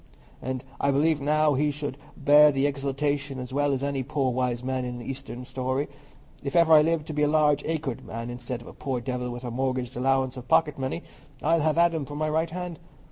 And 0.41 0.63
I 0.79 0.89
believe 0.89 1.21
now 1.21 1.53
he 1.53 1.71
would 1.83 1.95
bear 2.17 2.51
the 2.51 2.65
exaltation 2.65 3.37
as 3.37 3.53
well 3.53 3.71
as 3.71 3.83
any 3.83 4.01
poor 4.01 4.31
wise 4.31 4.63
man 4.63 4.83
in 4.83 4.95
an 4.95 5.01
Eastern 5.03 5.45
story. 5.45 5.87
If 6.41 6.55
ever 6.55 6.73
I 6.73 6.81
live 6.81 7.05
to 7.05 7.13
be 7.13 7.21
a 7.21 7.27
large 7.27 7.61
acred 7.61 8.03
man 8.03 8.31
instead 8.31 8.63
of 8.63 8.67
a 8.67 8.73
poor 8.73 8.99
devil 8.99 9.29
with 9.29 9.43
a 9.43 9.51
mortgaged 9.51 9.95
allowance 9.95 10.37
of 10.37 10.47
pocket 10.47 10.79
money, 10.79 11.03
I'll 11.43 11.61
have 11.61 11.77
Adam 11.77 12.05
for 12.05 12.15
my 12.15 12.29
right 12.31 12.49
hand. 12.49 12.79